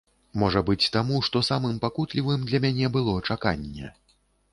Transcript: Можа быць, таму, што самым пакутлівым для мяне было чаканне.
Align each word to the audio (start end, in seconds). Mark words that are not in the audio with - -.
Можа 0.43 0.61
быць, 0.69 0.85
таму, 0.95 1.19
што 1.27 1.41
самым 1.49 1.75
пакутлівым 1.83 2.47
для 2.53 2.61
мяне 2.65 2.87
было 2.97 3.13
чаканне. 3.29 3.93